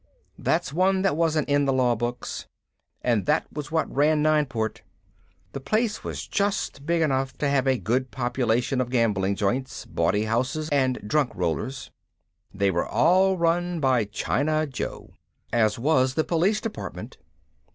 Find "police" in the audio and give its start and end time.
16.23-16.59